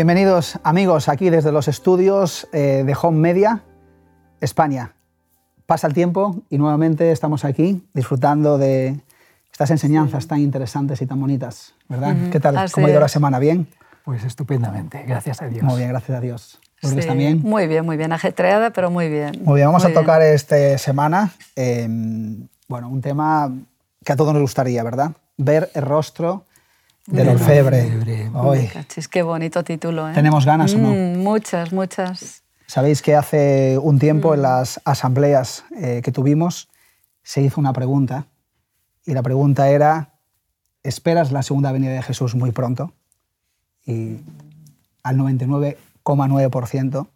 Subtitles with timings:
[0.00, 3.60] Bienvenidos amigos aquí desde los estudios eh, de Home Media,
[4.40, 4.94] España.
[5.66, 8.98] Pasa el tiempo y nuevamente estamos aquí disfrutando de
[9.52, 12.16] estas enseñanzas tan interesantes y tan bonitas, ¿verdad?
[12.32, 12.72] ¿Qué tal?
[12.72, 13.38] ¿Cómo ha ido la semana?
[13.38, 13.68] ¿Bien?
[14.02, 15.64] Pues estupendamente, gracias a Dios.
[15.64, 16.58] Muy bien, gracias a Dios.
[16.80, 17.42] ¿Lourdes también?
[17.42, 19.32] Muy bien, muy bien, ajetreada, pero muy bien.
[19.44, 23.52] Muy bien, vamos a tocar esta semana em, bueno, un tema
[24.02, 25.12] que a todos nos gustaría, ¿verdad?
[25.36, 26.46] Ver el rostro
[27.10, 28.30] del orfebre.
[28.34, 28.70] Hoy.
[29.10, 30.08] Qué bonito título.
[30.08, 30.14] ¿eh?
[30.14, 30.90] ¿Tenemos ganas o no?
[30.90, 32.42] Mm, muchas, muchas.
[32.66, 34.42] Sabéis que hace un tiempo en mm.
[34.42, 36.68] las asambleas eh, que tuvimos
[37.22, 38.26] se hizo una pregunta
[39.04, 40.14] y la pregunta era,
[40.82, 42.92] ¿esperas la segunda venida de Jesús muy pronto?
[43.84, 44.20] Y
[45.02, 47.08] al 99,9%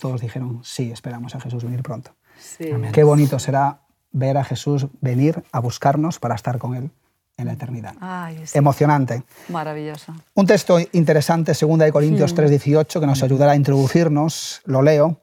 [0.00, 2.12] todos dijeron, sí, esperamos a Jesús venir pronto.
[2.92, 3.80] Qué bonito será
[4.12, 6.90] ver a Jesús venir a buscarnos para estar con Él
[7.36, 7.94] en la eternidad.
[8.54, 9.22] Emocionante.
[9.48, 10.14] Maravilloso.
[10.34, 15.20] Un texto interesante, 2 Corintios 3:18, que nos ayudará a introducirnos, lo leo.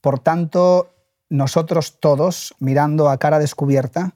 [0.00, 0.94] Por tanto,
[1.28, 4.14] nosotros todos, mirando a cara descubierta,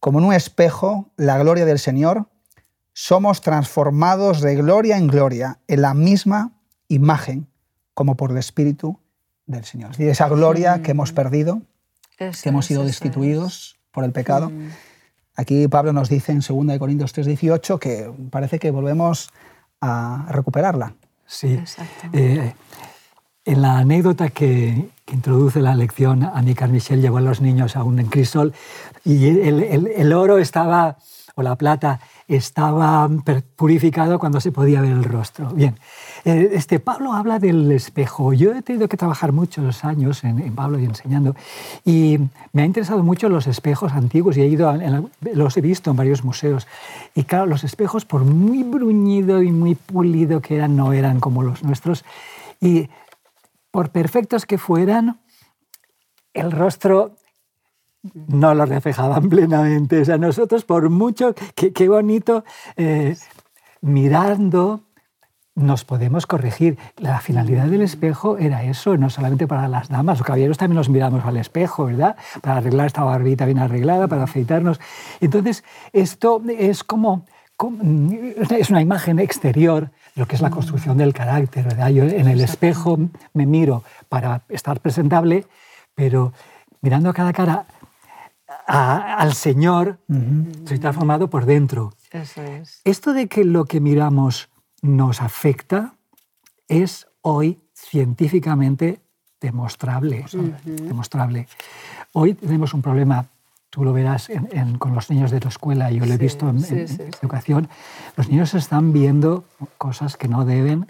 [0.00, 2.26] como en un espejo, la gloria del Señor,
[2.92, 6.52] somos transformados de gloria en gloria, en la misma
[6.88, 7.46] imagen,
[7.94, 8.98] como por el Espíritu
[9.46, 9.92] del Señor.
[9.92, 11.62] Es decir, esa gloria que hemos perdido,
[12.18, 14.50] que hemos sido destituidos por el pecado.
[14.50, 14.70] Mm.
[15.36, 19.30] Aquí Pablo nos dice en 2 Corintios 3:18 que parece que volvemos
[19.80, 20.94] a recuperarla.
[21.26, 21.58] Sí.
[22.12, 22.52] Eh,
[23.44, 28.02] en la anécdota que, introduce la lección, Annie Carmichel llevó a los niños a un
[28.06, 28.54] crisol
[29.04, 30.96] y el oro estaba,
[31.34, 33.10] o la plata, estaba
[33.56, 35.50] purificado cuando se podía ver el rostro.
[35.50, 35.78] Bien,
[36.24, 38.32] este, Pablo habla del espejo.
[38.32, 41.34] Yo he tenido que trabajar muchos años en, Pablo y enseñando,
[41.84, 42.18] y
[42.52, 44.72] me ha interesado mucho los espejos antiguos y he ido
[45.34, 46.66] los he visto en varios museos.
[47.14, 51.42] Y claro, los espejos, por muy bruñido y muy pulido que eran, no eran como
[51.42, 52.04] los nuestros.
[52.60, 52.88] Y
[53.70, 55.20] por perfectos que fueran,
[56.34, 57.16] el rostro
[58.14, 60.00] no lo reflejaban plenamente.
[60.00, 62.44] O sea, nosotros, por mucho, qué, bonito,
[62.76, 63.16] eh,
[63.80, 64.84] mirando,
[65.54, 66.78] nos podemos corregir.
[66.96, 70.88] La finalidad del espejo era eso, no solamente para las damas, los caballeros también nos
[70.88, 72.16] miramos al espejo, ¿verdad?
[72.40, 74.80] Para arreglar esta barbita bien arreglada, para afeitarnos.
[75.20, 77.26] Entonces, esto es como,
[78.50, 81.90] es una imagen exterior de lo que es la construcción del carácter, ¿verdad?
[81.90, 82.98] Yo en el espejo
[83.34, 85.46] me miro para estar presentable,
[85.94, 86.32] pero
[86.80, 87.66] mirando a cada cara
[88.66, 89.98] al Señor,
[90.64, 91.92] se está formado por dentro.
[92.10, 92.80] Eso es.
[92.84, 94.51] Esto de que lo que miramos
[94.82, 95.94] nos afecta
[96.68, 99.00] es hoy científicamente
[99.40, 100.24] demostrable.
[100.64, 101.48] demostrable.
[102.12, 103.26] Hoy tenemos un problema,
[103.70, 104.30] tú lo verás
[104.78, 106.62] con los niños de tu escuela, yo lo he visto en,
[107.22, 107.68] educación,
[108.16, 109.44] los niños están viendo
[109.78, 110.86] cosas que no deben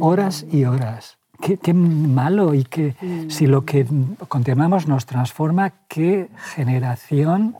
[0.00, 3.30] horas y horas qué, malo y que mm.
[3.30, 3.86] si lo que
[4.28, 7.56] contemplamos nos transforma, qué generación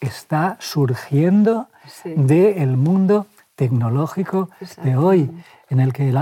[0.00, 1.68] está surgiendo
[2.04, 3.26] del mundo
[3.62, 4.50] tecnológico
[4.82, 5.30] de hoy,
[5.70, 6.12] en el que,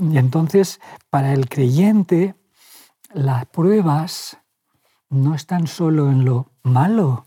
[0.00, 2.34] y entonces para el creyente
[3.12, 4.38] las pruebas
[5.10, 7.26] no están solo en lo malo,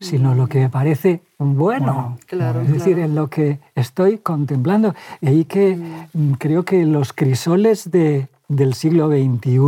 [0.00, 4.94] sino en lo que me parece bueno, es decir, en lo que estoy contemplando.
[5.20, 6.32] Y ahí que mm.
[6.38, 9.58] creo que los crisoles de, del siglo XXI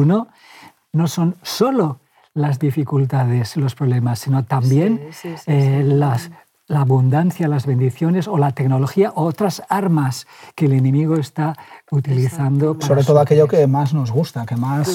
[0.93, 2.01] no son solo
[2.33, 5.11] las dificultades, los problemas, sino también
[5.47, 6.31] eh, las,
[6.69, 11.57] la abundancia, las bendiciones o la tecnología o otras armas que el enemigo está
[11.91, 12.77] utilizando.
[12.81, 14.95] Sobre todo aquello que más nos gusta, que más,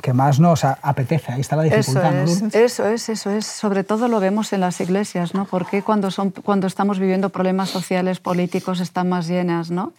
[0.00, 1.32] que más nos apetece.
[1.32, 2.22] Ahí está la dificultad.
[2.22, 3.46] Eso es, eso es, eso es.
[3.46, 5.46] Sobre todo lo vemos en las iglesias, ¿no?
[5.46, 9.92] Porque cuando, son, cuando estamos viviendo problemas sociales, políticos, están más llenas, ¿no?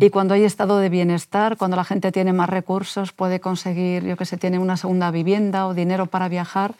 [0.00, 4.18] Y cuando hay estado de bienestar, cuando la gente tiene más recursos, puede conseguir, yo
[4.18, 6.74] que sé, tiene una segunda vivienda o dinero para viajar,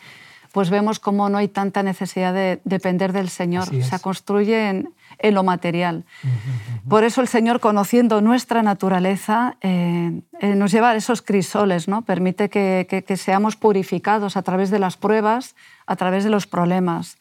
[0.52, 3.69] pues vemos cómo no hay tanta necesidad de depender del Señor.
[3.82, 4.94] Se construye en,
[5.35, 6.05] lo material.
[6.88, 12.02] Por eso el Señor, conociendo nuestra naturaleza, eh, eh, nos lleva a esos crisoles, ¿no?
[12.02, 15.55] permite que, seamos purificados a través de las pruebas,
[15.87, 17.19] a través de los problemas,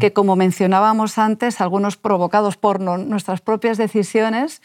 [0.00, 4.62] que como mencionábamos antes, algunos provocados por nuestras propias decisiones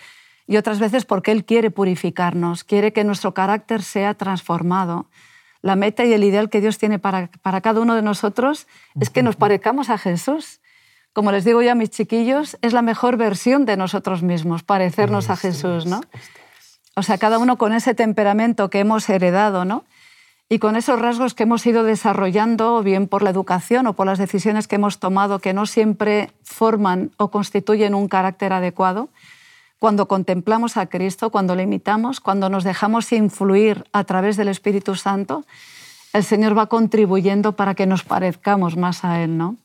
[0.47, 5.07] y otras veces porque Él quiere purificarnos, quiere que nuestro carácter sea transformado
[5.63, 8.67] la meta y el ideal que Dios tiene para, para cada uno de nosotros
[8.99, 10.59] es que nos parezcamos a Jesús.
[11.13, 15.29] Como les digo ya a mis chiquillos, es la mejor versión de nosotros mismos, parecernos
[15.29, 16.01] a Jesús, ¿no?
[16.95, 19.85] O sea, cada uno con ese temperamento que hemos heredado, ¿no?
[20.49, 24.19] Y con esos rasgos que hemos ido desarrollando, bien por la educación o por las
[24.19, 29.09] decisiones que hemos tomado, que no siempre forman o constituyen un carácter adecuado,
[29.83, 34.95] cuando contemplamos a Cristo, cuando le imitamos, cuando nos dejamos influir a través del Espíritu
[34.95, 35.43] Santo,
[36.13, 39.57] el Señor va contribuyendo para que nos parezcamos más a Él, ¿no?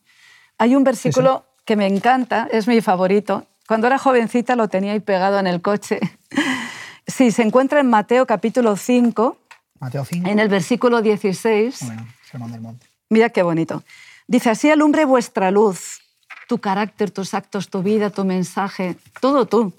[0.59, 3.47] Hay un versículo que me encanta, es mi favorito.
[3.69, 6.00] Cuando era jovencita lo tenía ahí pegado en el coche.
[7.06, 9.38] Sí, se encuentra en Mateo capítulo 5,
[9.79, 10.29] Mateo 5.
[10.29, 11.79] en el versículo 16.
[11.87, 12.87] Bueno, Sermón del Monte.
[13.09, 13.85] Mira qué bonito.
[14.26, 16.03] Dice, así alumbre vuestra luz,
[16.49, 19.73] tu carácter, tus actos, tu vida, tu mensaje, todo tú,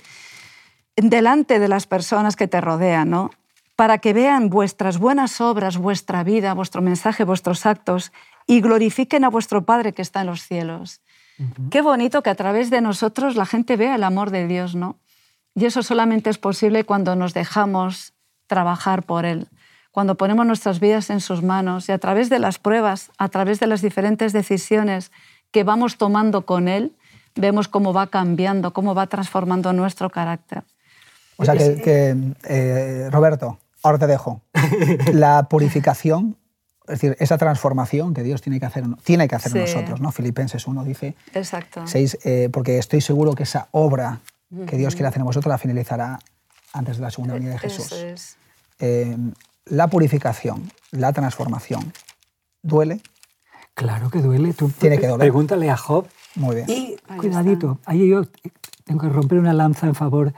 [1.02, 3.32] delante de las personas que te rodean, ¿no?
[3.76, 8.12] Para que vean vuestras buenas obras, vuestra vida, vuestro mensaje, vuestros actos
[8.46, 11.02] y glorifiquen a vuestro Padre que está en los cielos.
[11.72, 14.98] Qué bonito que a través de nosotros la gente vea el amor de Dios, ¿no?
[15.56, 18.14] Y eso solamente es posible cuando nos dejamos
[18.48, 19.48] trabajar por Él,
[19.92, 23.60] cuando ponemos nuestras vidas en sus manos y a través de las pruebas, a través
[23.60, 25.12] de las diferentes decisiones
[25.52, 26.96] que vamos tomando con Él,
[27.36, 30.64] vemos cómo va cambiando, cómo va transformando nuestro carácter.
[31.42, 34.42] O sea que, que, eh, Roberto, ahora te dejo.
[35.14, 36.36] La purificación,
[36.88, 39.74] es decir, esa transformación que Dios tiene que hacer, tiene que hacer en Sí.
[39.74, 40.12] nosotros, ¿no?
[40.12, 41.88] Filipenses 1 dice, Exacto.
[41.88, 44.20] seis, eh, porque estoy seguro que esa obra
[44.68, 46.20] que Dios quiere hacer en vosotros la finalizará
[46.74, 47.86] antes de la segunda venida de Jesús.
[47.92, 48.38] Eso es.
[48.80, 49.16] Eh,
[49.66, 51.94] la purificación, la transformación,
[52.64, 53.02] ¿duele?
[53.76, 54.54] Claro que duele.
[54.54, 55.20] Tú Tiene que doler.
[55.28, 56.08] Pregúntale a Job.
[56.36, 56.70] Muy bien.
[56.70, 58.24] Y Ahí cuidadito, ahí yo
[58.84, 60.34] tengo que romper una lanza en favor.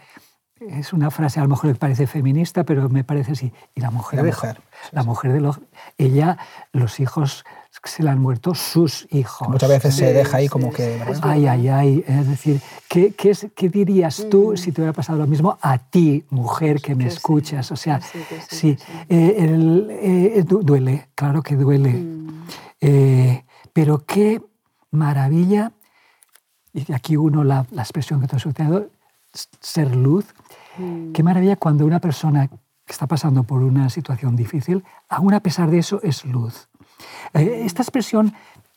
[0.69, 3.51] Es una frase a lo mejor que parece feminista, pero me parece así.
[3.73, 4.61] Y la mujer La de mujer,
[4.91, 5.59] la mujer de los,
[5.97, 6.37] ella,
[6.71, 7.43] los hijos
[7.83, 9.47] se le han muerto sus hijos.
[9.49, 10.97] Muchas veces se deja ahí sí, como que...
[10.99, 11.19] ¿verdad?
[11.23, 12.05] Ay, ay, ay.
[12.07, 15.79] Es decir, ¿qué, qué, es- qué dirías tú si te hubiera pasado lo mismo a
[15.79, 17.71] ti, mujer que me Que sí, escuchas?
[17.71, 18.77] O sea, que sí, que sí, sí, que sí.
[19.09, 21.93] eh, el- eh, du- duele, claro que duele.
[21.93, 22.43] Mm.
[22.81, 24.41] Eh, pero qué
[24.91, 25.71] maravilla,
[26.73, 28.89] y aquí uno la, la expresión que tú has utilizado,
[29.33, 30.25] s- ser luz.
[30.77, 31.11] Mm.
[31.11, 32.55] Qué maravilla cuando una persona que
[32.91, 36.67] está pasando por una situación difícil, aún a pesar de eso, es luz.
[37.33, 38.33] Eh, esta expresión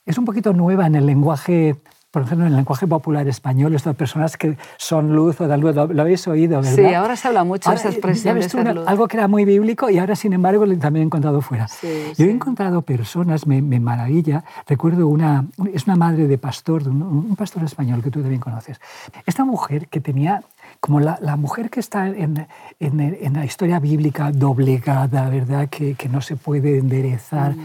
[0.06, 1.76] es un poquito nueva en el lenguaje,
[2.11, 5.75] por ejemplo, en el lenguaje popular español, estas personas que son luz o dan luz,
[5.75, 6.75] lo, lo habéis oído, ¿verdad?
[6.76, 8.75] Sí, ahora se habla mucho de esa Ahora, eh, expresión de ves tú, ser una-
[8.75, 8.85] luz.
[8.87, 11.67] algo que era muy bíblico y ahora, sin embargo, también he encontrado fuera.
[11.69, 12.31] Sí, Yo he sí.
[12.31, 17.37] encontrado personas, me, me maravilla, recuerdo una, es una madre de pastor, de un, un
[17.37, 18.81] pastor español que tú también conoces.
[19.26, 20.43] Esta mujer que tenía,
[20.85, 22.47] como la, la mujer que está en,
[22.79, 25.71] en- en la historia bíblica doblegada, ¿verdad?
[25.71, 27.61] Que, que no se puede enderezar, Mm.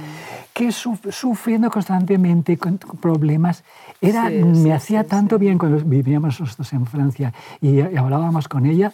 [0.54, 3.66] que suf- sufriendo constantemente con, problemas.
[4.00, 7.98] Era, Sí, me sí, hacía sí, tanto bien cuando vivíamos nosotros en Francia y, y
[7.98, 8.94] hablábamos con ella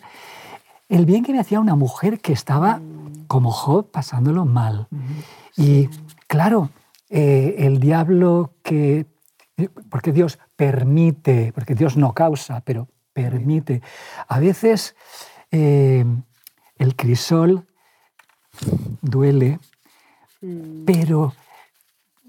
[0.89, 2.79] el bien que me hacía una mujer que estaba
[3.27, 4.87] como Job pasándolo mal.
[5.55, 5.87] Y
[6.27, 6.69] claro,
[7.11, 9.05] eh, el diablo que...
[9.91, 13.81] Porque Dios permite, porque Dios no causa, pero permite.
[14.27, 14.95] A veces
[15.49, 16.05] eh,
[16.77, 17.65] el crisol
[19.01, 19.57] duele,
[20.85, 21.33] pero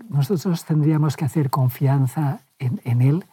[0.08, 3.24] nosotros tendríamos que hacer confianza en, en Él,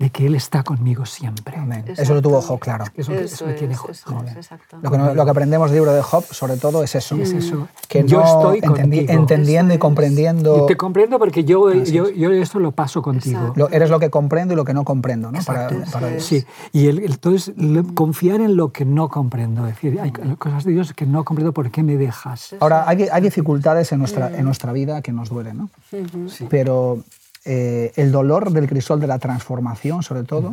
[0.00, 1.56] de que Él está conmigo siempre.
[1.58, 1.84] Amén.
[1.86, 2.84] Eso lo tuvo Job, claro.
[2.96, 3.90] Eso, Eso eso me tiene es, Job.
[3.90, 4.08] eso
[4.40, 4.48] es.
[4.82, 7.16] Lo que, no- lo que aprendemos del libro de Job, sobre todo, es eso.
[7.16, 7.68] Es eso.
[7.86, 9.80] Que yo no estoy entendi- entendiendo y es.
[9.80, 10.64] comprendiendo...
[10.64, 12.16] Y te comprendo porque yo, yo, es.
[12.16, 13.52] yo esto lo paso contigo.
[13.56, 15.38] Lo- eres lo que comprendo y lo que no comprendo, ¿no?
[15.42, 16.18] Para, para.
[16.18, 19.66] Sí, y el, entonces lo- confiar en lo que no comprendo.
[19.66, 22.54] Es decir, hay cosas de Dios que no comprendo, ¿por qué me dejas?
[22.60, 25.68] Ahora, hay, hay dificultades en nuestra, en nuestra vida que nos duelen, ¿no?
[26.48, 27.00] Pero
[27.44, 30.52] eh, el dolor del crisol de la transformación, sobre todo,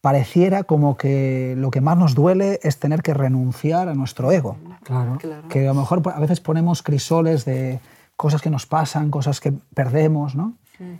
[0.00, 4.56] pareciera como que lo que más nos duele es tener que renunciar a nuestro ego.
[4.82, 5.18] Claro.
[5.18, 5.48] Claro.
[5.48, 7.80] Que a lo mejor a veces ponemos crisoles de
[8.16, 10.54] cosas que nos pasan, cosas que perdemos, ¿no?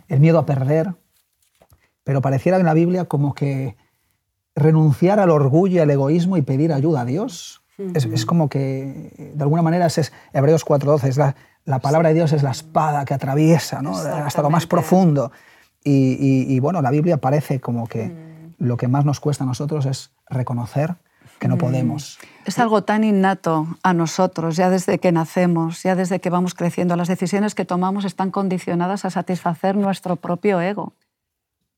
[0.07, 0.93] El miedo a perder.
[2.03, 3.75] Pero pareciera en la Biblia como que
[4.55, 7.63] renunciar al orgullo y al egoísmo y pedir ayuda a Dios.
[7.77, 12.09] es, es como que, de alguna manera, ese es Hebreos 4.12, es la, la palabra
[12.09, 13.95] de Dios es la espada que atraviesa ¿no?
[13.97, 15.31] hasta lo más profundo.
[15.83, 18.11] Y, y- y, bueno, la Biblia parece como que
[18.59, 20.95] lo que más nos cuesta a nosotros es reconocer
[21.39, 22.19] que no podemos.
[22.45, 26.95] Es algo tan innato a nosotros, ya desde que nacemos, ya desde que vamos creciendo.
[26.95, 30.93] Las decisiones que tomamos están condicionadas a satisfacer nuestro propio ego.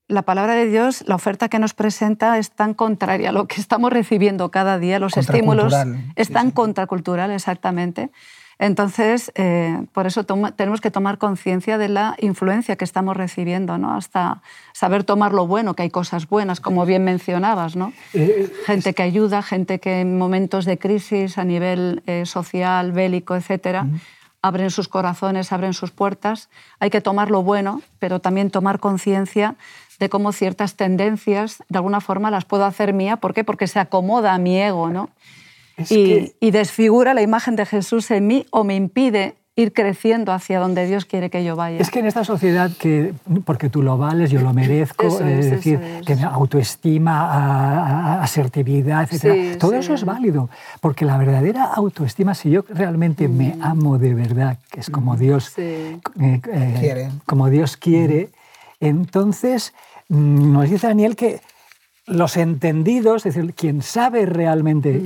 [0.06, 3.58] La palabra de Dios, la oferta que nos presenta es tan contraria a lo que
[3.58, 5.72] estamos recibiendo cada día, los estímulos
[6.14, 6.52] es sí, tan sí.
[6.52, 8.10] contracultural, exactamente.
[8.58, 13.78] Entonces, eh, por eso toma- tenemos que tomar conciencia de la influencia que estamos recibiendo,
[13.78, 13.94] ¿no?
[13.94, 14.42] hasta
[14.72, 17.76] saber tomar lo bueno, que hay cosas buenas, como bien mencionabas.
[17.76, 17.92] ¿no?
[18.12, 23.34] Eh, gente que ayuda, gente que en momentos de crisis a nivel eh, social, bélico,
[23.34, 23.86] etcétera,
[24.42, 26.48] abren sus corazones, abren sus puertas.
[26.78, 29.54] Hay que tomar lo bueno, pero también tomar conciencia
[29.98, 33.16] de cómo ciertas tendencias, de alguna forma, las puedo hacer mía.
[33.16, 33.42] ¿Por qué?
[33.44, 35.08] Porque se acomoda a mi ego, ¿no?
[35.90, 40.58] Y, y, desfigura la imagen de Jesús en mí o me impide ir creciendo hacia
[40.58, 41.78] donde Dios quiere que yo vaya.
[41.78, 43.14] Es que en esta sociedad que,
[43.44, 49.56] porque tú lo vales, yo lo merezco, es, decir, que autoestima, asertividad, etc.
[49.58, 50.50] todo eso es válido,
[50.80, 53.62] porque la verdadera autoestima, si yo realmente me mm.
[53.62, 55.18] amo de verdad, que es como mm.
[55.18, 56.40] Dios, eh, eh,
[56.80, 57.10] quiere.
[57.24, 58.30] Como Dios quiere,
[58.80, 59.72] entonces
[60.08, 61.40] mm, nos dice Daniel que
[62.06, 65.02] los entendidos, es decir, quien sabe realmente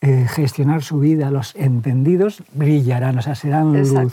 [0.00, 4.12] eh, gestionar su vida, los entendidos brillarán, o sea, serán luz.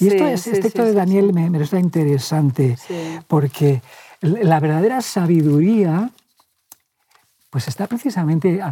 [0.00, 2.76] Y esto, es, este texto de Daniel me, me resulta interesante
[3.28, 3.82] porque
[4.20, 6.10] la verdadera sabiduría
[7.50, 8.70] pues está precisamente, a,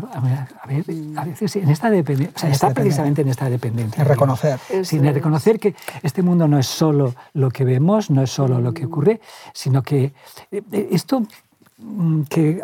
[0.69, 0.85] ver,
[1.17, 4.03] a veces en esta dependencia, o sea, está precisamente en esta dependencia.
[4.03, 4.61] En reconocer.
[4.83, 8.75] Sin reconocer que este mundo no es solo lo que vemos, no es solo lo
[8.75, 8.89] que mm.
[8.89, 9.21] ocurre,
[9.55, 10.13] sino que
[10.51, 11.27] eh, esto mm,
[12.29, 12.63] que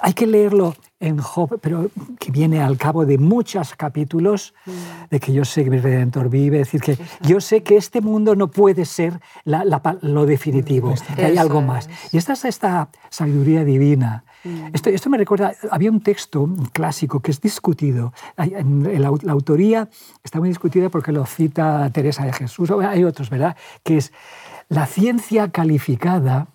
[0.00, 4.70] hay que leerlo en Job, pero que viene al cabo de muchos capítulos, mm.
[5.10, 8.00] de que yo sé que mi Redentor vive, es decir, que yo sé que este
[8.00, 11.88] mundo no puede ser lo definitivo, que hay algo más.
[12.12, 14.24] Y esta es esta sabiduría divina.
[14.44, 14.74] Mm.
[14.74, 18.12] Esto, esto, me recuerda, había un texto clásico que es discutido.
[18.36, 19.88] La, autoría
[20.24, 23.56] está muy discutida porque lo cita Teresa de Jesús, hay otros, ¿verdad?
[23.82, 24.12] Que es
[24.68, 26.48] la ciencia calificada,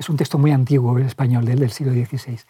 [0.00, 2.40] es un texto muy antiguo en español del siglo XVI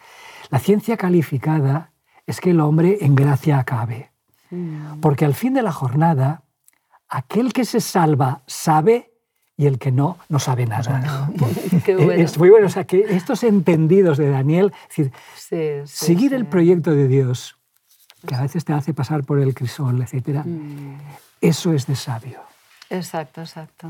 [0.51, 1.91] la ciencia calificada
[2.27, 4.11] es que el hombre en gracia acabe.
[4.51, 4.99] Mm.
[4.99, 6.43] Porque al fin de la jornada,
[7.07, 9.11] aquel que se salva sabe
[9.55, 11.29] y el que no, no sabe nada.
[12.15, 12.67] Es muy bueno.
[12.67, 15.11] O sea, que estos entendidos de Daniel, decir,
[15.85, 17.57] seguir el proyecto de Dios,
[18.27, 20.97] que a veces te hace pasar por el crisol, etc., mm.
[21.39, 22.41] eso es de sabio.
[22.89, 23.89] Exacto, exacto.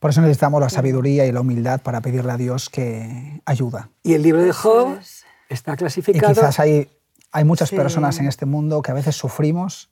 [0.00, 3.90] Por eso necesitamos la sabiduría y la humildad para pedirle a Dios que ayuda.
[4.02, 4.98] Y el libro de Job
[5.50, 6.32] está clasificado.
[6.32, 6.90] Y quizás hay,
[7.30, 9.90] hay muchas personas en este mundo que a veces sufrimos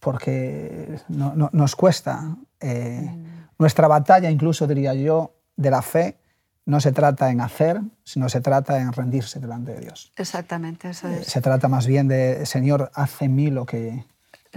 [0.00, 2.34] porque no, nos cuesta.
[2.60, 3.10] Eh,
[3.58, 6.18] nuestra batalla, incluso diría yo, de la fe,
[6.64, 10.12] no se trata en hacer, sino se trata en rendirse delante de Dios.
[10.16, 11.26] Exactamente, eso es.
[11.26, 14.04] Se trata más bien de, Señor, haz en mí lo que,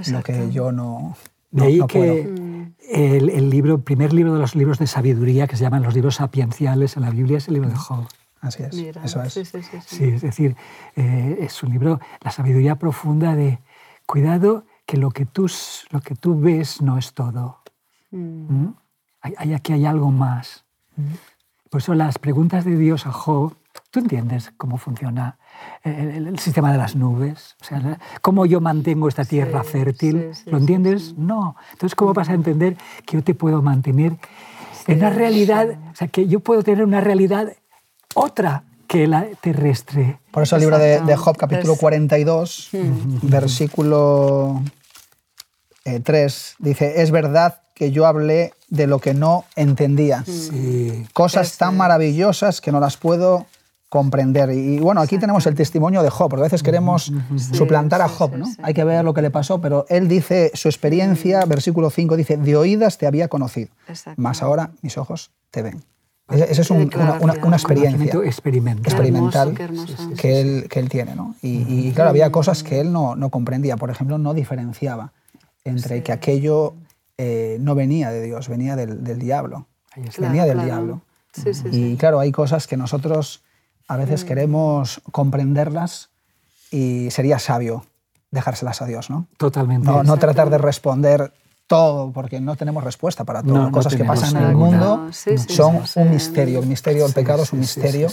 [0.07, 1.17] lo que yo no,
[1.51, 2.21] de ahí que
[2.89, 6.15] el, el, libro, primer libro de los libros de sabiduría, que se llaman los libros
[6.15, 8.05] sapienciales en la Biblia, es el libro de Job.
[8.41, 9.33] Así es, eso es.
[9.85, 10.55] Sí, es decir,
[10.95, 13.59] eh, es un libro, la sabiduría profunda de
[14.05, 15.51] cuidado que lo que tú,
[15.91, 17.59] lo que tú ves no es todo.
[18.11, 18.17] Mm.
[18.63, 18.75] ¿Mm?
[19.21, 20.63] Hay, aquí hay algo más.
[20.95, 21.13] Mm.
[21.69, 23.55] Por eso las preguntas de Dios a Job,
[23.91, 25.37] tú entiendes cómo funciona
[25.83, 31.15] el, sistema de las nubes, o sea, cómo yo mantengo esta tierra fértil, ¿lo entiendes?
[31.17, 31.55] No.
[31.71, 34.17] Entonces, ¿cómo vas a entender que yo te puedo mantener
[34.87, 37.53] en una realidad, o sea, que yo puedo tener una realidad
[38.15, 40.19] otra que la terrestre.
[40.31, 42.69] Por eso el libro de, Job, capítulo 42,
[43.21, 44.63] versículo
[45.83, 50.23] 3, eh, dice, es verdad que yo hablé de lo que no entendía.
[51.13, 53.45] Cosas tan maravillosas que no las puedo
[53.89, 54.51] comprender.
[54.51, 57.11] Y bueno, aquí tenemos el testimonio de Job, porque a veces queremos
[57.51, 58.45] suplantar a Job, ¿no?
[58.61, 62.37] Hay que ver lo que le pasó, pero él dice su experiencia, versículo 5, dice,
[62.37, 63.69] de oídas te había conocido,
[64.15, 65.83] más ahora mis ojos te ven.
[66.29, 66.83] Esa es una,
[67.53, 69.55] experiencia experimental
[70.15, 71.15] que, él, que él tiene.
[71.15, 71.33] ¿no?
[71.41, 73.77] Y, claro, había cosas que él no, no comprendía.
[73.77, 75.11] Por ejemplo, no diferenciaba
[75.63, 76.75] entre que aquello
[77.17, 79.65] eh, no venía de Dios, venía del, del diablo.
[80.19, 81.01] venía del diablo.
[81.71, 83.41] y claro, hay cosas que nosotros
[83.89, 84.27] a veces mm.
[84.27, 86.09] queremos comprenderlas
[86.71, 87.85] y sería sabio
[88.31, 89.25] dejárselas a Dios, ¿no?
[89.37, 89.87] Totalmente.
[89.87, 91.33] No, no tratar de responder
[91.65, 93.71] todo, porque no tenemos respuesta para todo.
[93.71, 95.09] Cosas que pasan en el mundo
[95.47, 96.59] son un misterio.
[96.59, 98.07] El misterio del pecado es un misterio.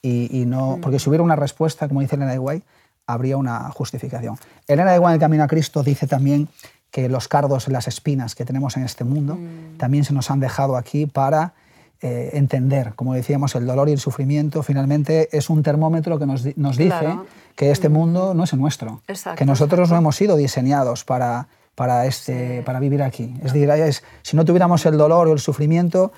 [0.00, 0.80] Y, no, mm.
[0.80, 2.62] porque si hubiera una respuesta, como dice Elena de Guay,
[3.08, 4.38] habría una justificación.
[4.68, 6.48] Elena de Guay en el Camino a Cristo dice también
[6.92, 9.76] que los cardos, las espinas que tenemos en este mundo, mm.
[9.76, 11.54] también se nos han dejado aquí para
[12.02, 16.44] eh, entender, como decíamos, el dolor y el sufrimiento finalmente es un termómetro que nos,
[16.56, 17.18] nos dice
[17.54, 17.92] que este mm.
[17.92, 19.00] mundo no es el nuestro,
[19.36, 23.32] que nosotros no hemos sido diseñados para para, este, para vivir aquí.
[23.44, 26.10] Es decir, es, si no tuviéramos el dolor o el sufrimiento,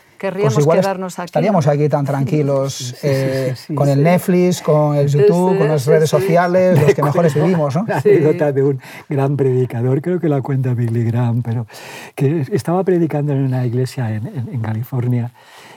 [0.42, 5.58] pues igual quedarnos aquí, estaríamos aquí tan tranquilos eh, con el Netflix, con el YouTube,
[5.58, 7.74] con las redes sociales, los que mejores vivimos.
[7.74, 7.82] ¿no?
[7.82, 11.66] Una anécdota de un gran predicador, creo que la cuenta Billy Graham, pero
[12.14, 15.32] que estaba predicando en una iglesia en, en, California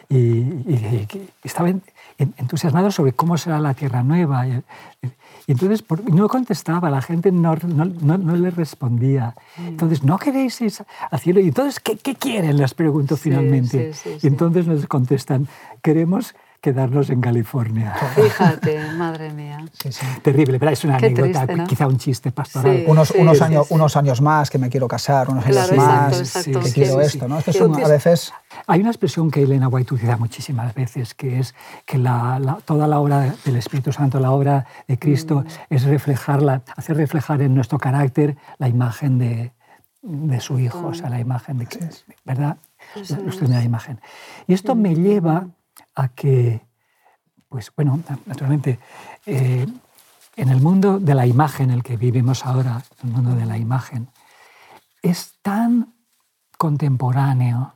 [0.10, 1.82] y, y- y estaba en-
[2.20, 4.46] en- entusiasmado sobre cómo será la tierra nueva.
[4.48, 4.62] Y,
[5.48, 9.36] y entonces por- no contestaba, la gente no, no, no- no le respondía.
[9.58, 10.72] Entonces, ¿no queréis ir
[11.10, 11.40] al cielo?
[11.40, 12.58] Y entonces, ¿qué, qué quieren?
[12.58, 13.94] Les pregunto Sí, finalmente.
[13.94, 15.48] sí, sí, y entonces nos contestan,
[15.82, 17.92] queremos quedarnos en California.
[18.16, 19.66] Fíjate, madre mía.
[19.82, 20.06] Sí, sí.
[20.22, 21.66] Terrible, pero es una Qué anécdota, triste, ¿no?
[21.66, 22.78] quizá un chiste pastoral.
[22.78, 22.84] Sí.
[22.88, 23.74] Unos, unos, sí, años, sí.
[23.74, 26.60] unos años más que me quiero casar, unos años Claro, más exacto, exacto.
[26.60, 27.28] que Sí, quiero sí, esto.
[27.28, 27.40] ¿no?
[27.40, 27.82] Esto es Sí, un- sí.
[27.84, 28.34] a veces
[28.68, 32.88] Hay una expresión que Elena White utiliza muchísimas veces, que es que la- la- toda
[32.88, 35.74] la obra del Espíritu Santo, la obra de Cristo, Mm.
[35.74, 39.52] es reflejarla, hacer reflejar en nuestro carácter la imagen de,
[40.04, 42.58] de su Hijo, o sea, la imagen de Cristo, ¿verdad?
[43.48, 44.00] La- imagen.
[44.48, 45.48] Y esto me lleva
[45.96, 46.62] a que,
[47.50, 48.80] pues bueno, naturalmente,
[49.26, 49.66] eh,
[50.36, 54.08] en el mundo de la imagen, el que vivimos ahora, el mundo de la imagen,
[55.02, 55.94] es tan
[56.58, 57.76] contemporáneo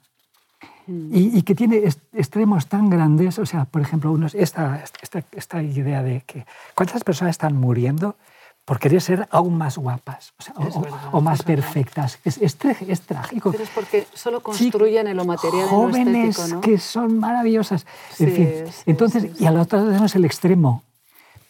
[0.87, 5.63] y, y que tiene extremos tan grandes, o sea, por ejemplo, unos, esta, esta, esta
[5.63, 8.17] idea de que cuántas personas están muriendo
[8.65, 12.19] por querer ser aún más guapas o, sea, o- verdad, o más es perfectas.
[12.25, 12.57] Es, es,
[12.87, 13.51] es trágico.
[13.51, 16.61] Pero es porque solo Sí, construyen en lo material, en lo jóvenes estético, ¿no?
[16.61, 17.85] que son maravillosas.
[18.19, 20.83] en Sí, fin, sí, entonces, sí, y al otro lado tenemos el extremo.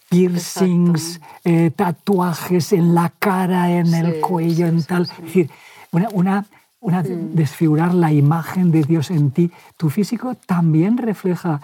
[0.10, 5.08] Piercings, eh, tatuajes en la cara, en el Sí, cuello, sí, en sí, tal.
[5.08, 5.14] sí.
[5.18, 5.50] Es decir,
[5.92, 6.46] una, una,
[6.80, 9.52] una desfigurar la imagen de Dios en ti.
[9.78, 11.62] Tu físico también refleja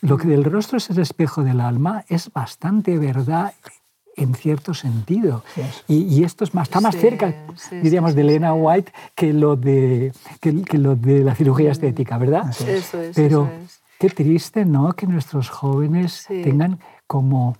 [0.00, 3.52] lo que del rostro es el espejo del alma, es bastante verdad
[4.16, 5.42] en cierto sentido.
[5.88, 8.54] Y, y esto es más, está más Sí, cerca, sí, diríamos, sí, de sí, Elena
[8.54, 12.42] White que lo de, que, que lo de la cirugía estética, ¿verdad?
[12.48, 12.70] Así es.
[12.88, 13.80] Eso es, Pero eso es.
[13.98, 14.92] qué triste, ¿no?
[14.92, 16.42] Que nuestros jóvenes Sí.
[16.42, 17.56] tengan como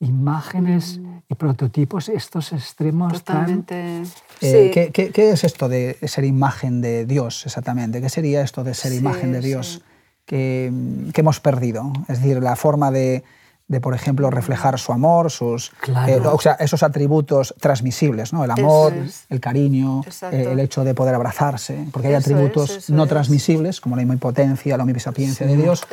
[0.00, 3.62] imágenes y prototipos estos extremos tan...
[3.64, 4.02] Totalmente.
[4.02, 4.04] Eh,
[4.38, 4.70] Sí.
[4.72, 8.00] ¿qué, qué, qué es esto de ser imagen de Dios exactamente?
[8.02, 9.48] ¿Qué sería esto de ser Sí, imagen de sí.
[9.48, 9.82] Dios
[10.26, 10.70] que,
[11.14, 11.90] que hemos perdido?
[12.08, 13.24] Es decir, la forma de,
[13.68, 16.12] de, por ejemplo, reflejar su amor, sus, Claro.
[16.12, 18.44] eh, o sea, esos atributos transmisibles, ¿no?
[18.44, 19.24] El amor, es.
[19.28, 23.08] el cariño, eh, el hecho de poder abrazarse, porque hay Eso atributos no es.
[23.08, 25.84] transmisibles, como la omnipotencia, la omnisapiencia de Dios,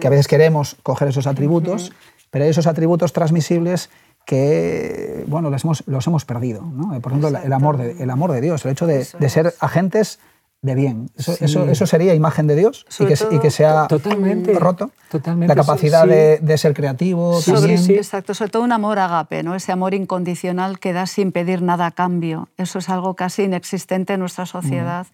[0.00, 1.92] que a veces queremos coger esos atributos,
[2.30, 3.90] pero hay esos atributos transmisibles
[4.24, 6.62] que bueno, los hemos, los hemos perdido.
[6.62, 7.00] ¿no?
[7.00, 9.54] Por ejemplo, el- amor, de, el amor de Dios, el hecho de, de ser es.
[9.60, 10.18] agentes
[10.62, 11.10] de bien.
[11.16, 11.44] Eso, Sí.
[11.44, 14.58] eso, eso sería imagen de Dios y que, y que sea Totalmente.
[14.58, 14.90] roto.
[15.10, 16.08] Totalmente, La capacidad sí.
[16.08, 17.78] de, de ser creativo Sí, también.
[17.90, 19.54] Exacto, sobre todo un amor agape, ¿no?
[19.54, 22.48] ese amor incondicional que da sin pedir nada a cambio.
[22.56, 25.06] Eso es algo casi inexistente en nuestra sociedad.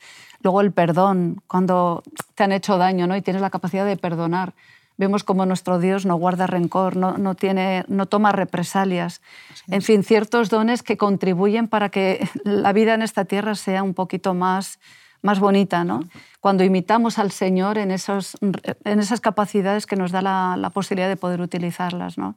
[0.42, 2.02] Luego el perdón, cuando
[2.35, 3.14] te han hecho daño ¿no?
[3.16, 4.55] y tienes la capacidad de perdonar.
[4.98, 9.20] Vemos como nuestro Dios no guarda rencor, no, no, tiene, no toma represalias.
[9.68, 13.94] En fin, ciertos dones que contribuyen para que la vida en esta tierra sea un
[13.94, 14.78] poquito más,
[15.22, 16.00] más bonita, ¿no?
[16.40, 21.08] Cuando imitamos al Señor en, esos, en esas capacidades que nos da la, la posibilidad
[21.08, 22.37] de poder utilizarlas, ¿no?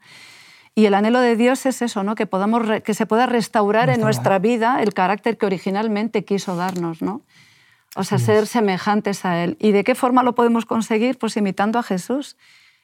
[0.75, 2.15] Y el anhelo de Dios es eso, ¿no?
[2.15, 6.55] que, podamos re- que se pueda restaurar en nuestra vida el carácter que originalmente quiso
[6.57, 7.21] darnos, ¿no?
[7.95, 9.55] O sea, ser semejantes a Él.
[9.61, 11.17] ¿Y de qué forma lo podemos conseguir?
[11.17, 12.35] Pues imitando a Jesús.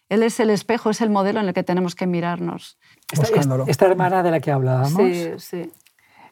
[0.07, 2.77] Él es el espejo, es el modelo en el que tenemos que mirarnos.
[3.11, 3.65] Esta, Buscándolo.
[3.67, 5.69] esta hermana de la que hablábamos, Sí, sí,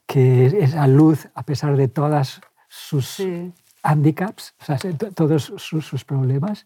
[0.07, 3.51] que es- es la luz a pesar de todas sus sí.
[3.83, 6.65] handicaps, o sea, to- todos sus, sus problemas,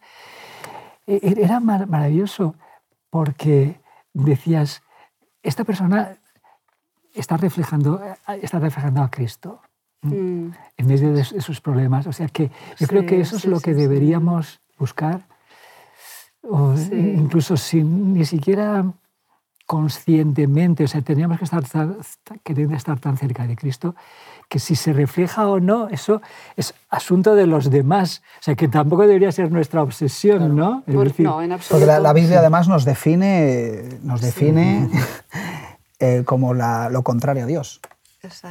[1.08, 2.54] e- e- era mar- maravilloso
[3.10, 3.80] porque
[4.14, 4.84] decías,
[5.42, 6.18] esta persona
[7.16, 8.00] está reflejando,
[8.42, 9.62] está reflejando a Cristo
[10.06, 10.50] Mm.
[10.78, 12.06] en medio de, de sus problemas.
[12.08, 15.22] O sea que yo creo que eso es lo que deberíamos buscar,
[16.42, 18.84] o incluso sin ni siquiera
[19.66, 21.98] conscientemente, o sea, teníamos que estar tan,
[22.44, 23.96] querer estar tan cerca de Cristo
[24.50, 26.22] que si se refleja o no, eso
[26.58, 28.22] es asunto de los demás.
[28.40, 30.84] O sea, que tampoco debería ser nuestra obsesión, ¿no?
[30.86, 34.90] Es Por- decir, no, en Porque la, la Biblia además nos define, nos define
[36.00, 37.80] eh, como la- lo contrario a Dios.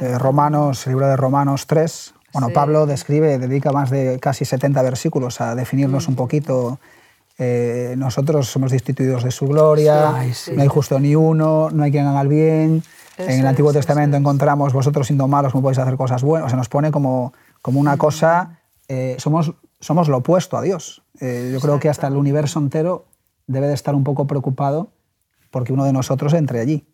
[0.01, 2.53] Eh, Romanos, el libro de Romanos 3, bueno, Sí.
[2.53, 6.79] Pablo describe, dedica más de casi 70 versículos a definirnos un poquito.
[7.37, 10.51] Eh, nosotros somos destituidos de su gloria, Ay, sí.
[10.55, 12.83] no hay justo ni uno, no hay quien haga el bien.
[13.17, 14.21] en el Eso Antiguo es, eso Testamento es.
[14.21, 16.47] encontramos, vosotros siendo malos, ¿cómo podéis hacer cosas buenas?
[16.47, 21.03] O sea, nos pone como, como una cosa, eh, somos, somos lo opuesto a Dios.
[21.19, 23.05] Eh, yo creo que hasta el universo entero
[23.47, 24.89] debe de estar un poco preocupado
[25.51, 26.85] porque uno de nosotros entre allí.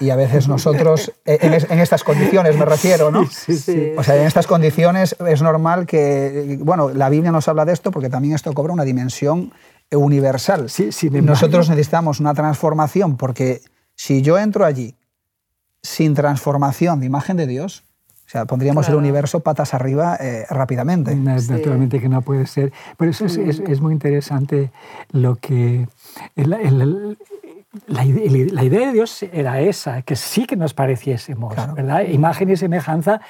[0.00, 3.26] Y a veces nosotros, eh, en, es- en estas condiciones me refiero, ¿no?
[3.26, 3.92] Sí, sí.
[3.96, 7.90] O sea, en estas condiciones es normal que, bueno, la Biblia nos habla de esto
[7.90, 9.52] porque también esto cobra una dimensión
[9.90, 10.70] universal.
[10.70, 13.60] Sí, embargo- Nosotros necesitamos una transformación porque
[13.94, 14.94] si yo entro allí
[15.82, 17.84] sin transformación de imagen de Dios,
[18.32, 21.14] sea, pondríamos el universo patas arriba eh, rápidamente.
[21.58, 22.72] Naturalmente que no puede ser.
[22.96, 24.70] Por eso es, es, muy interesante
[25.10, 25.86] lo que...
[27.86, 32.02] la, idea de Dios era esa, que sí que nos pareciésemos, ¿verdad?
[32.02, 33.20] Imagen y semejanza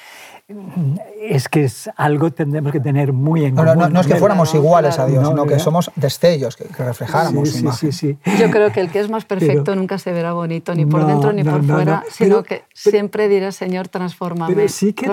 [1.21, 3.88] es que es algo que tendremos que tener muy en cuenta.
[3.88, 7.93] No, es que fuéramos iguales a Dios, sino que somos destellos, que, reflejáramos sí, sí,
[7.93, 11.07] sí, Yo creo que el que es más perfecto nunca se verá bonito, ni por
[11.07, 14.55] dentro ni por fuera, sino que siempre dirá, Señor, transfórmame.
[14.55, 15.11] Pero sí que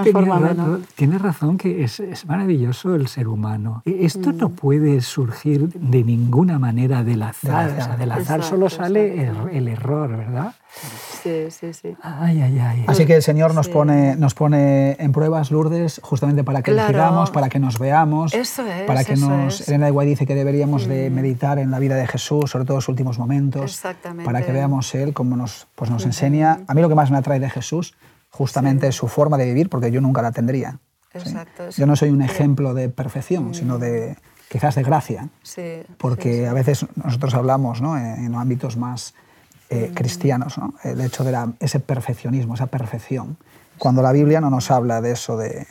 [0.95, 3.81] tiene, razón que es, es, maravilloso el ser humano.
[3.85, 4.53] E, esto no mm.
[4.53, 7.71] puede surgir de ninguna manera del azar.
[7.77, 10.53] O sea, del azar solo sale el, el error, ¿verdad?
[11.21, 11.95] Sí, sí, sí.
[12.01, 12.85] Ay, ay, ay.
[12.87, 17.25] Así que el Señor nos, pone, nos pone en pruebas, Lourdes, justamente para que claro.
[17.33, 18.33] para que nos veamos.
[18.33, 18.83] Eso es.
[18.83, 19.67] Para que nos.
[19.67, 22.77] Elena de Guay dice que deberíamos de meditar en la vida de Jesús, sobre todo
[22.77, 23.63] en sus últimos momentos.
[23.63, 24.25] Exactamente.
[24.25, 26.61] Para que veamos Él cómo nos, pues nos enseña.
[26.67, 27.95] A mí lo que más me atrae de Jesús,
[28.29, 30.79] justamente es su forma de vivir, porque yo nunca la tendría.
[31.13, 31.69] Exacto.
[31.71, 34.15] Yo no soy un ejemplo de perfección, sino de
[34.49, 35.29] quizás de gracia.
[35.43, 37.97] Sí, porque a veces nosotros hablamos ¿no?
[37.97, 39.15] en ámbitos más
[39.69, 40.73] eh, cristianos, ¿no?
[40.83, 43.37] el hecho de ese perfeccionismo, esa perfección.
[43.77, 45.67] Cuando la Biblia no nos habla de eso, de,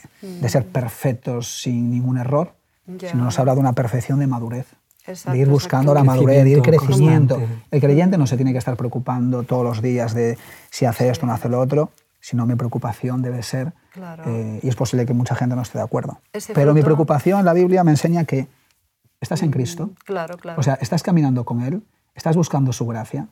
[0.49, 0.69] ser mm.
[0.69, 2.55] perfectos sin ningún error,
[2.99, 4.67] sino nos habla de una perfección de madurez.
[5.05, 7.41] de ir buscando la madurez, de ir crecimiento.
[7.71, 10.39] El creyente no se tiene que estar preocupando todos los días de
[10.71, 13.73] si hace esto o no hace lo otro, sino mi preocupación debe ser,
[14.27, 16.21] eh, y es posible que mucha gente no esté de acuerdo,
[16.55, 18.49] pero mi preocupación, la Biblia me enseña que
[19.21, 20.61] estás en Cristo, claro, claro.
[20.61, 21.83] o sea, estás caminando con Él,
[22.15, 23.29] estás buscando su gracia,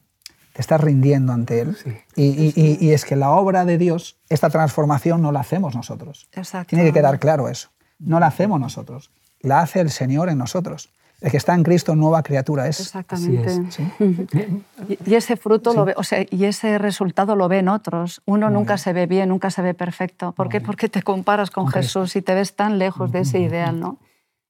[0.56, 1.76] te estás rindiendo ante Él.
[2.16, 6.30] Y, es que la obra de Dios, esta transformación no la hacemos nosotros.
[6.66, 7.68] Tiene que quedar claro eso.
[7.98, 10.88] No la hacemos nosotros, la hace el Señor en nosotros.
[11.20, 12.80] El que está en Cristo, nueva criatura es.
[12.80, 13.50] Exactamente.
[15.04, 18.22] Y, ese fruto lo ve, o sea, y ese resultado lo ven otros.
[18.24, 20.32] Uno nunca se ve bien, nunca se ve perfecto.
[20.32, 20.62] ¿Por qué?
[20.62, 23.98] Porque te comparas con, Jesús y te ves tan lejos de ese ideal, ¿no?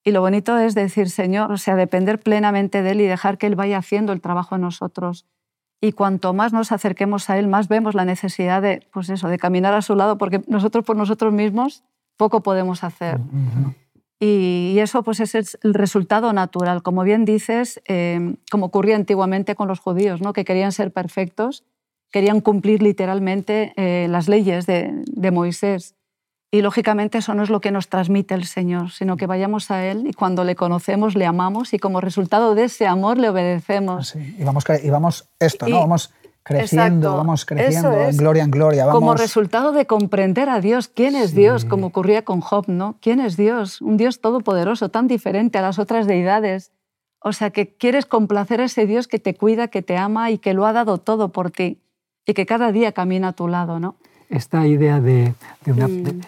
[0.05, 3.49] Y lo bonito es decir, Señor, o sea, depender plenamente de Él y dejar que
[3.49, 5.27] Él vaya haciendo el trabajo en nosotros
[5.81, 9.39] y cuanto más nos acerquemos a Él, más vemos la necesidad de, pues eso, de
[9.39, 11.85] caminar a su lado, porque nosotros por nosotros mismos
[12.17, 13.19] poco podemos hacer.
[14.19, 16.83] y, eso pues es el resultado natural.
[16.83, 20.33] Como bien dices, eh, como ocurría antiguamente con los judíos, ¿no?
[20.33, 21.65] que querían ser perfectos,
[22.11, 25.96] querían cumplir literalmente eh, las leyes de, de Moisés.
[26.57, 29.85] Y lógicamente eso no es lo que nos transmite el Señor, sino que vayamos a
[29.85, 34.17] Él y cuando le conocemos le amamos y como resultado de ese amor le obedecemos.
[34.17, 35.81] Ah, y, vamos, y vamos esto, ¿no?
[35.81, 38.89] Vamos creciendo, vamos creciendo en gloria en gloria.
[38.89, 42.97] Como resultado de comprender a Dios, quién es Dios, como ocurría con Job, ¿no?
[43.03, 43.83] ¿Quién es Dios?
[43.83, 46.73] Un Dios todopoderoso, tan diferente a las otras deidades.
[47.21, 50.39] O sea, que quieres complacer a ese Dios que te cuida, que te ama y
[50.39, 51.83] que lo ha dado todo por ti
[52.25, 53.97] y que cada día camina a tu lado, ¿no?
[54.31, 55.35] Esta idea de,
[55.67, 55.87] una...
[55.87, 56.23] Mm de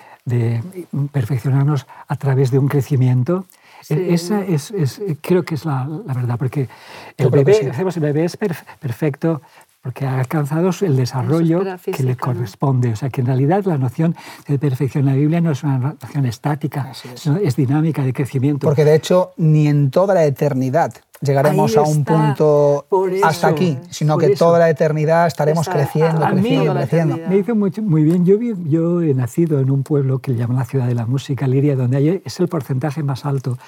[1.12, 3.46] perfeccionarnos a través de un crecimiento.
[3.88, 4.72] E-, esa es,
[5.20, 6.68] creo que es la, verdad, porque
[7.16, 9.40] el bebé, el bebé es perfecto
[9.82, 12.92] porque ha alcanzado el desarrollo que le corresponde.
[12.92, 15.78] O sea, que en realidad la noción de perfección en la Biblia no es una
[15.78, 17.26] noción estática, es.
[17.26, 18.66] es dinámica de crecimiento.
[18.66, 22.86] Porque de hecho, ni en toda la eternidad llegaremos a un punto
[23.22, 27.18] hasta aquí, sino que toda la eternidad estaremos creciendo, creciendo, creciendo.
[27.28, 28.24] Me hizo muy, muy bien.
[28.24, 31.46] Yo, yo he nacido en un pueblo que le llaman la ciudad de la música,
[31.46, 33.58] Liria, donde hay, es el porcentaje más alto,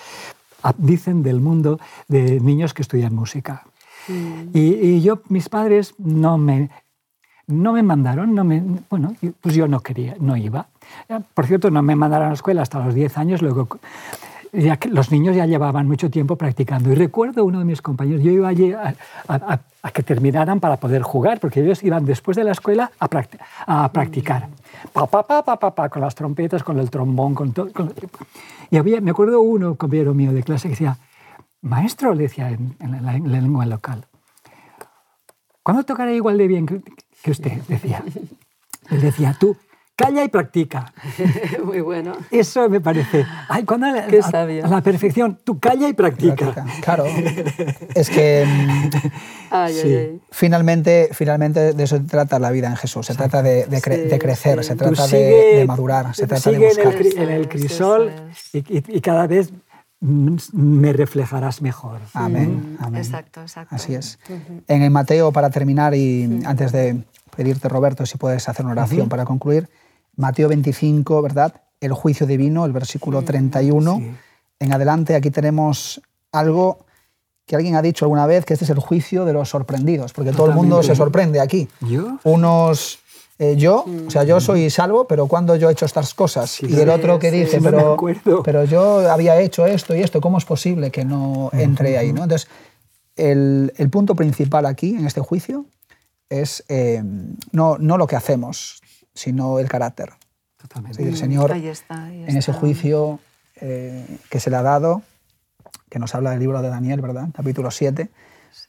[0.78, 3.64] dicen, del mundo de niños que estudian música.
[4.08, 4.50] Mm.
[4.52, 6.70] Y, yo, mis padres no me,
[7.46, 10.68] no me mandaron, no me, bueno, pues yo no quería, no iba.
[11.34, 13.68] Por cierto, no me mandaron a la escuela hasta los 10 años, luego
[14.52, 16.90] ya que los niños ya llevaban mucho tiempo practicando.
[16.90, 18.94] Y recuerdo uno de mis compañeros, yo iba allí a,
[19.92, 23.08] que terminaran para poder jugar, porque ellos iban después de la escuela a,
[23.66, 24.48] a practicar.
[24.92, 27.70] Pa, pa, pa, pa, pa, con las trompetas, con el trombón, con todo.
[28.70, 30.98] Y había, me acuerdo uno, compañero mío de clase, que decía,
[31.62, 34.06] maestro, le decía en, la, lengua local,
[35.62, 36.82] ¿cuándo tocará igual de bien que,
[37.22, 37.60] que usted?
[37.68, 38.02] Decía.
[38.90, 39.56] Él decía, tú,
[40.00, 40.92] calla y practica.
[41.64, 42.12] Muy bueno.
[42.30, 43.24] Eso me parece.
[43.48, 46.64] Ay, cuando a, a, la perfección, tú calla y practica.
[46.82, 47.04] Claro.
[47.94, 48.46] es que
[49.50, 53.06] ay, Finalmente, finalmente de eso se trata la vida en Jesús.
[53.06, 56.94] Se trata de, de, crecer, se trata de, madurar, se trata de buscar.
[56.94, 58.12] En el, en el crisol
[58.52, 59.52] y, y, cada vez
[60.00, 62.00] me reflejarás mejor.
[62.14, 62.76] Amén.
[62.78, 63.02] Mm, amén.
[63.02, 63.74] Exacto, exacto.
[63.74, 64.18] Así es.
[64.66, 67.04] En el Mateo, para terminar y antes de
[67.36, 69.68] pedirte, Roberto, si puedes hacer una oración para concluir,
[70.16, 71.54] Mateo 25, ¿verdad?
[71.80, 74.02] El juicio divino, el versículo 31.
[74.58, 76.00] En adelante aquí tenemos
[76.32, 76.86] algo
[77.46, 80.32] que alguien ha dicho alguna vez, que este es el juicio de los sorprendidos, porque
[80.32, 81.68] todo el mundo se sorprende aquí.
[81.80, 82.18] ¿Yo?
[82.22, 82.99] Unos
[83.42, 86.62] eh, yo, o sea, yo soy salvo, pero cuando yo he hecho estas cosas?
[86.62, 87.96] y el otro que dice, pero,
[88.44, 92.12] pero yo había hecho esto y esto, ¿cómo es posible que no entre ahí?
[92.12, 92.24] ¿no?
[92.24, 92.48] Entonces,
[93.16, 95.64] el, el, punto principal aquí, en este juicio,
[96.28, 97.02] es eh,
[97.50, 98.82] no, no lo que hacemos,
[99.14, 100.10] sino el carácter.
[100.60, 101.02] Totalmente.
[101.02, 103.20] el Señor, en ese juicio
[103.58, 105.00] eh, que se le ha dado,
[105.88, 107.28] que nos habla del libro de Daniel, ¿verdad?
[107.32, 108.10] Capítulo 7,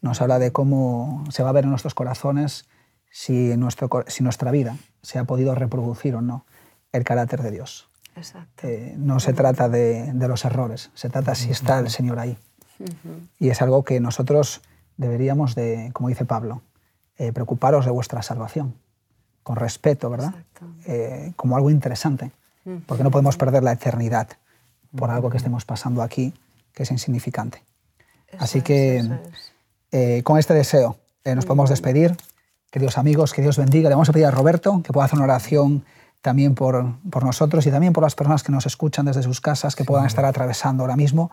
[0.01, 2.63] nos habla de cómo se va a ver en nuestros corazones
[3.11, 6.45] si, nuestro, si nuestra vida se ha podido reproducir o no
[6.91, 7.87] el carácter de Dios.
[8.63, 12.37] Eh, no se trata de, de, los errores, se trata si está el Señor ahí.
[13.37, 14.61] Y es algo que nosotros
[14.97, 16.61] deberíamos de, como dice Pablo,
[17.17, 18.75] eh, preocuparos de vuestra salvación,
[19.43, 20.33] con respeto, ¿verdad?
[20.85, 22.31] Eh, como algo interesante,
[22.87, 24.29] porque no podemos perder la eternidad
[24.95, 26.33] por algo que estemos pasando aquí
[26.73, 27.63] que es insignificante.
[28.39, 29.03] Así que
[30.23, 32.15] con este deseo nos podemos despedir
[32.71, 33.89] queridos amigos, que Dios bendiga.
[33.89, 35.83] Le vamos a pedir a Roberto que pueda hacer una oración
[36.21, 39.75] también por, por nosotros y también por las personas que nos escuchan desde sus casas,
[39.75, 41.31] que puedan estar atravesando ahora mismo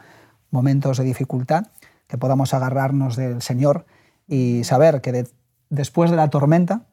[0.51, 1.69] momentos de dificultad,
[2.09, 3.87] que podamos agarrarnos del Señor
[4.27, 5.29] y saber que
[5.71, 6.87] después de la tormenta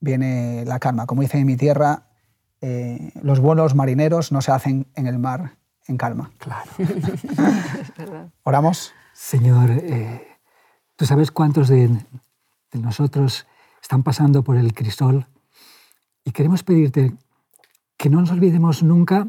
[0.00, 1.06] viene la calma.
[1.06, 2.08] Como dice en mi tierra,
[2.60, 6.32] eh, los vuelos marineros no se hacen en el mar en calma.
[6.38, 6.70] Claro.
[8.42, 8.92] ¿Oramos?
[9.12, 10.26] Señor, eh,
[10.96, 13.46] tú sabes cuántos de, de nosotros
[13.92, 15.26] están pasando por el crisol
[16.24, 17.14] y queremos pedirte
[17.98, 19.28] que no nos olvidemos nunca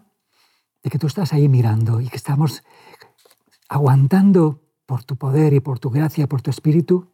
[0.82, 2.64] de que tú estás ahí mirando y que estamos
[3.68, 7.12] aguantando por tu poder y por tu gracia, por tu espíritu,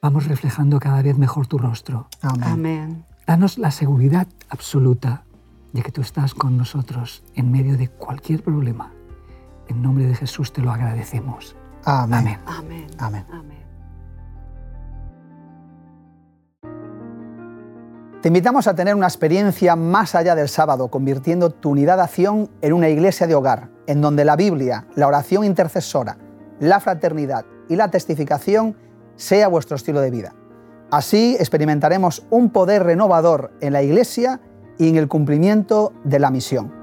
[0.00, 2.06] vamos reflejando cada vez mejor tu rostro.
[2.22, 3.06] Amén.
[3.26, 5.24] Danos la seguridad absoluta
[5.72, 8.92] de que tú estás con nosotros en medio de cualquier problema.
[9.66, 11.56] En nombre de Jesús te lo agradecemos.
[11.84, 12.38] Amén.
[12.46, 12.86] Amén.
[12.98, 13.26] Amén.
[13.32, 13.71] Amén.
[18.22, 22.50] Te invitamos a tener una experiencia más allá del sábado, convirtiendo tu unidad de acción
[22.60, 26.18] en una iglesia de hogar, en donde la Biblia, la oración intercesora,
[26.60, 28.76] la fraternidad y la testificación
[29.16, 30.36] sea vuestro estilo de vida.
[30.92, 34.40] Así experimentaremos un poder renovador en la iglesia
[34.78, 36.81] y en el cumplimiento de la misión.